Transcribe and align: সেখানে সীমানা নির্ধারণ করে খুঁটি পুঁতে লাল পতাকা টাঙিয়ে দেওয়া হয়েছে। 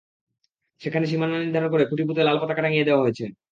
সেখানে 0.81 1.05
সীমানা 1.07 1.35
নির্ধারণ 1.37 1.69
করে 1.71 1.83
খুঁটি 1.89 2.03
পুঁতে 2.07 2.21
লাল 2.23 2.37
পতাকা 2.41 2.61
টাঙিয়ে 2.63 2.87
দেওয়া 2.87 3.03
হয়েছে। 3.03 3.25